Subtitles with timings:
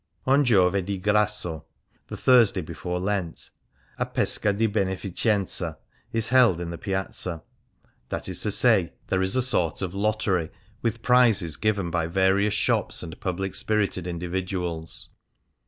[0.25, 1.63] On Giovedi Grasso,
[2.07, 3.51] the Thursday before Lent,
[3.99, 5.77] a Pesca di Benejicenza
[6.11, 7.43] is held in the Piazza—
[8.09, 10.49] that is to say, there is a sort of lottery
[10.81, 15.09] with prizes given by various shops and public spirited individuals.